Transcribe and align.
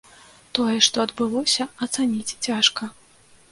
Тое, 0.59 0.77
што 0.87 0.97
адбылося, 1.03 1.69
ацаніць 1.87 2.37
цяжка. 2.49 2.83